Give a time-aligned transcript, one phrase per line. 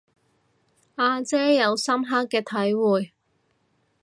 [0.95, 3.13] 阿姐有深刻嘅體會